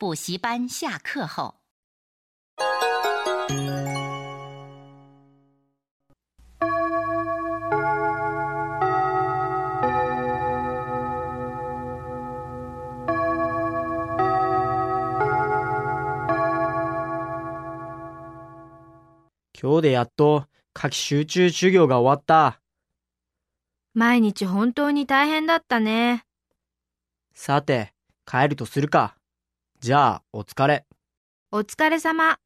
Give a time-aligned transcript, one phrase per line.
[0.00, 1.56] 补习班下课后。
[19.52, 22.62] 今日でやっと夏季集中授業が終わった。
[23.92, 26.24] 毎日本当に大変だったね。
[27.34, 27.92] さて、
[28.24, 29.19] 帰るとするか。
[29.80, 30.84] じゃあ、お疲れ。
[31.50, 32.38] お疲れ様。